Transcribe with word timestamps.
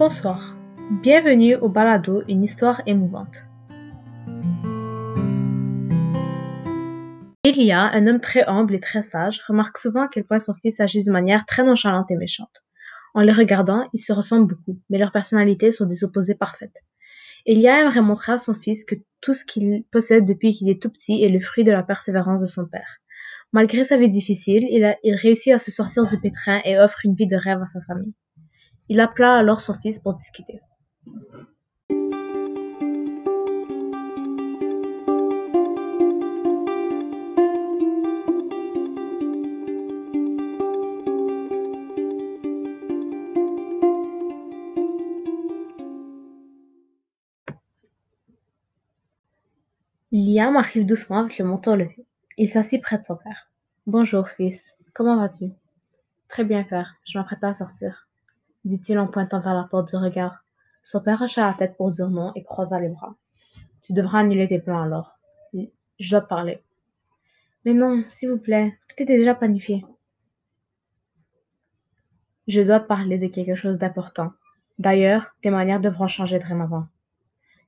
Bonsoir, 0.00 0.56
bienvenue 1.02 1.56
au 1.56 1.68
balado 1.68 2.22
Une 2.26 2.42
histoire 2.42 2.80
émouvante. 2.86 3.44
Elia, 7.44 7.82
un 7.92 8.06
homme 8.06 8.20
très 8.22 8.42
humble 8.46 8.76
et 8.76 8.80
très 8.80 9.02
sage, 9.02 9.42
remarque 9.46 9.76
souvent 9.76 10.04
à 10.04 10.08
quel 10.08 10.24
point 10.24 10.38
son 10.38 10.54
fils 10.54 10.80
agit 10.80 11.02
d'une 11.02 11.12
manière 11.12 11.44
très 11.44 11.64
nonchalante 11.64 12.10
et 12.10 12.16
méchante. 12.16 12.64
En 13.12 13.20
les 13.20 13.32
regardant, 13.34 13.90
ils 13.92 14.00
se 14.00 14.14
ressemblent 14.14 14.46
beaucoup, 14.46 14.80
mais 14.88 14.96
leurs 14.96 15.12
personnalités 15.12 15.70
sont 15.70 15.84
des 15.84 16.02
opposés 16.02 16.34
parfaites. 16.34 16.82
Elia 17.44 17.82
aimerait 17.82 18.00
montrer 18.00 18.32
à 18.32 18.38
son 18.38 18.54
fils 18.54 18.86
que 18.86 18.94
tout 19.20 19.34
ce 19.34 19.44
qu'il 19.44 19.84
possède 19.92 20.24
depuis 20.24 20.52
qu'il 20.52 20.70
est 20.70 20.80
tout 20.80 20.88
petit 20.88 21.22
est 21.22 21.28
le 21.28 21.40
fruit 21.40 21.64
de 21.64 21.72
la 21.72 21.82
persévérance 21.82 22.40
de 22.40 22.46
son 22.46 22.64
père. 22.66 23.00
Malgré 23.52 23.84
sa 23.84 23.98
vie 23.98 24.08
difficile, 24.08 24.66
il, 24.70 24.96
il 25.04 25.14
réussit 25.16 25.52
à 25.52 25.58
se 25.58 25.70
sortir 25.70 26.06
du 26.06 26.18
pétrin 26.18 26.62
et 26.64 26.78
offre 26.78 27.00
une 27.04 27.14
vie 27.14 27.26
de 27.26 27.36
rêve 27.36 27.60
à 27.60 27.66
sa 27.66 27.82
famille. 27.82 28.14
Il 28.92 28.98
appela 28.98 29.36
alors 29.36 29.60
son 29.60 29.74
fils 29.74 30.00
pour 30.00 30.14
discuter. 30.14 30.60
Liam 50.10 50.56
arrive 50.56 50.84
doucement 50.84 51.20
avec 51.20 51.38
le 51.38 51.44
menton 51.44 51.76
levé. 51.76 51.94
Il 52.36 52.48
s'assit 52.48 52.82
près 52.82 52.98
de 52.98 53.04
son 53.04 53.14
père. 53.14 53.52
Bonjour, 53.86 54.28
fils. 54.30 54.74
Comment 54.94 55.16
vas-tu? 55.16 55.52
Très 56.28 56.42
bien, 56.42 56.64
père. 56.64 56.96
Je 57.04 57.16
m'apprête 57.16 57.44
à 57.44 57.54
sortir 57.54 58.09
dit-il 58.64 58.98
en 58.98 59.06
pointant 59.06 59.40
vers 59.40 59.54
la 59.54 59.64
porte 59.64 59.88
du 59.90 59.96
regard. 59.96 60.44
Son 60.82 61.00
père 61.00 61.22
hocha 61.22 61.46
la 61.46 61.54
tête 61.54 61.76
pour 61.76 61.90
dire 61.90 62.10
non 62.10 62.32
et 62.34 62.42
croisa 62.42 62.80
les 62.80 62.88
bras. 62.88 63.14
Tu 63.82 63.92
devras 63.92 64.20
annuler 64.20 64.48
tes 64.48 64.58
plans 64.58 64.82
alors. 64.82 65.18
Je 65.52 66.10
dois 66.10 66.22
te 66.22 66.28
parler. 66.28 66.62
Mais 67.64 67.74
non, 67.74 68.02
s'il 68.06 68.30
vous 68.30 68.38
plaît, 68.38 68.78
tout 68.88 69.02
était 69.02 69.18
déjà 69.18 69.34
planifié. 69.34 69.84
Je 72.48 72.62
dois 72.62 72.80
te 72.80 72.86
parler 72.86 73.18
de 73.18 73.26
quelque 73.26 73.54
chose 73.54 73.78
d'important. 73.78 74.32
D'ailleurs, 74.78 75.36
tes 75.42 75.50
manières 75.50 75.80
devront 75.80 76.08
changer 76.08 76.38
dorénavant. 76.38 76.86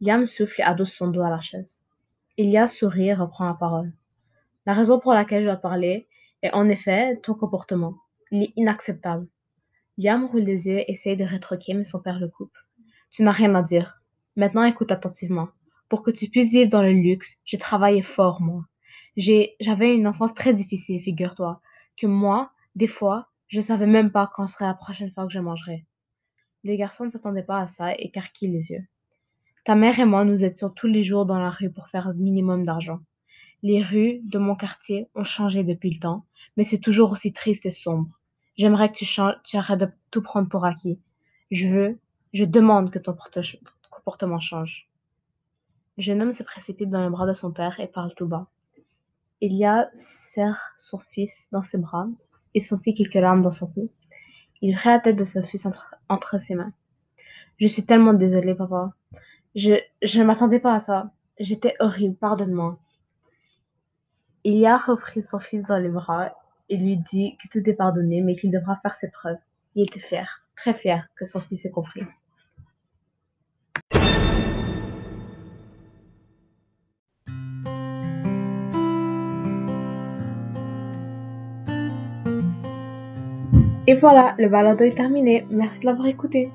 Liam 0.00 0.26
souffle 0.26 0.60
et 0.60 0.64
adosse 0.64 0.92
son 0.92 1.08
dos 1.08 1.22
à 1.22 1.30
la 1.30 1.40
chaise. 1.40 1.84
Ilia 2.36 2.66
sourit 2.66 3.08
et 3.08 3.14
reprend 3.14 3.46
la 3.46 3.54
parole. 3.54 3.92
La 4.66 4.74
raison 4.74 4.98
pour 4.98 5.14
laquelle 5.14 5.42
je 5.42 5.46
dois 5.46 5.56
te 5.56 5.62
parler 5.62 6.08
est 6.42 6.52
en 6.52 6.68
effet 6.68 7.16
ton 7.22 7.34
comportement. 7.34 7.94
Il 8.32 8.42
est 8.42 8.52
inacceptable. 8.56 9.28
Liam 9.98 10.26
roule 10.26 10.42
les 10.42 10.68
yeux 10.68 10.78
et 10.78 10.90
essaye 10.90 11.16
de 11.16 11.24
rétroquer, 11.24 11.72
mais 11.74 11.84
son 11.84 12.00
père 12.00 12.18
le 12.18 12.28
coupe. 12.28 12.56
Tu 13.10 13.22
n'as 13.22 13.32
rien 13.32 13.54
à 13.54 13.62
dire. 13.62 14.02
Maintenant 14.36 14.64
écoute 14.64 14.92
attentivement. 14.92 15.48
Pour 15.88 16.02
que 16.02 16.10
tu 16.10 16.28
puisses 16.28 16.52
vivre 16.52 16.70
dans 16.70 16.82
le 16.82 16.92
luxe, 16.92 17.38
j'ai 17.44 17.58
travaillé 17.58 18.02
fort, 18.02 18.42
moi. 18.42 18.66
J'ai, 19.16 19.56
j'avais 19.60 19.94
une 19.94 20.06
enfance 20.06 20.34
très 20.34 20.52
difficile, 20.52 21.00
figure-toi. 21.00 21.60
Que 21.96 22.06
moi, 22.06 22.50
des 22.74 22.86
fois, 22.86 23.28
je 23.48 23.60
savais 23.60 23.86
même 23.86 24.10
pas 24.10 24.30
quand 24.34 24.46
serait 24.46 24.66
la 24.66 24.74
prochaine 24.74 25.10
fois 25.12 25.26
que 25.26 25.32
je 25.32 25.38
mangerais. 25.38 25.86
Les 26.64 26.76
garçons 26.76 27.06
ne 27.06 27.10
s'attendaient 27.10 27.42
pas 27.42 27.60
à 27.60 27.66
ça 27.66 27.94
et 27.94 28.06
écarquillent 28.06 28.50
les 28.50 28.72
yeux. 28.72 28.84
Ta 29.64 29.76
mère 29.76 29.98
et 29.98 30.04
moi, 30.04 30.24
nous 30.24 30.44
étions 30.44 30.68
tous 30.68 30.88
les 30.88 31.04
jours 31.04 31.24
dans 31.24 31.38
la 31.38 31.50
rue 31.50 31.70
pour 31.70 31.88
faire 31.88 32.08
un 32.08 32.14
minimum 32.14 32.66
d'argent. 32.66 33.00
Les 33.62 33.82
rues 33.82 34.20
de 34.24 34.38
mon 34.38 34.56
quartier 34.56 35.08
ont 35.14 35.24
changé 35.24 35.64
depuis 35.64 35.90
le 35.90 36.00
temps, 36.00 36.26
mais 36.56 36.64
c'est 36.64 36.80
toujours 36.80 37.12
aussi 37.12 37.32
triste 37.32 37.64
et 37.64 37.70
sombre. 37.70 38.20
J'aimerais 38.56 38.90
que 38.90 38.96
tu, 38.96 39.04
tu 39.44 39.56
arrêtes 39.56 39.80
de 39.80 39.88
tout 40.10 40.22
prendre 40.22 40.48
pour 40.48 40.64
acquis. 40.64 40.98
Je 41.50 41.68
veux, 41.68 41.98
je 42.32 42.44
demande 42.44 42.90
que 42.90 42.98
ton 42.98 43.16
comportement 43.90 44.40
change. 44.40 44.88
Le 45.96 46.02
jeune 46.02 46.22
homme 46.22 46.32
se 46.32 46.42
précipite 46.42 46.90
dans 46.90 47.02
les 47.02 47.10
bras 47.10 47.26
de 47.26 47.32
son 47.32 47.52
père 47.52 47.80
et 47.80 47.86
parle 47.86 48.14
tout 48.14 48.26
bas. 48.26 48.46
Elia 49.40 49.90
serre 49.94 50.74
son 50.78 50.98
fils 50.98 51.48
dans 51.52 51.62
ses 51.62 51.78
bras 51.78 52.06
et 52.54 52.60
sentit 52.60 52.94
quelques 52.94 53.14
larmes 53.14 53.42
dans 53.42 53.52
son 53.52 53.66
cou. 53.66 53.90
Il 54.62 54.74
prit 54.74 54.88
la 54.88 55.00
tête 55.00 55.16
de 55.16 55.24
son 55.24 55.42
fils 55.42 55.66
entre, 56.08 56.40
ses 56.40 56.54
mains. 56.54 56.72
Je 57.58 57.68
suis 57.68 57.84
tellement 57.84 58.14
désolée, 58.14 58.54
papa. 58.54 58.92
Je, 59.54 59.74
je 60.02 60.20
ne 60.20 60.24
m'attendais 60.24 60.60
pas 60.60 60.74
à 60.74 60.80
ça. 60.80 61.10
J'étais 61.38 61.74
horrible, 61.80 62.16
pardonne-moi. 62.16 62.78
Elia 64.44 64.78
reprit 64.78 65.22
son 65.22 65.38
fils 65.38 65.66
dans 65.66 65.78
les 65.78 65.88
bras 65.88 66.32
et 66.68 66.76
lui 66.76 66.96
dit 66.96 67.36
que 67.42 67.48
tout 67.48 67.68
est 67.68 67.74
pardonné, 67.74 68.20
mais 68.20 68.34
qu'il 68.34 68.50
devra 68.50 68.76
faire 68.76 68.94
ses 68.94 69.10
preuves. 69.10 69.38
Il 69.74 69.86
était 69.86 70.00
fier, 70.00 70.42
très 70.56 70.74
fier, 70.74 71.08
que 71.16 71.24
son 71.24 71.40
fils 71.40 71.64
ait 71.64 71.70
compris. 71.70 72.02
Et 83.88 83.94
voilà, 83.94 84.34
le 84.38 84.48
balado 84.48 84.84
est 84.84 84.96
terminé. 84.96 85.46
Merci 85.48 85.80
de 85.80 85.86
l'avoir 85.86 86.08
écouté. 86.08 86.50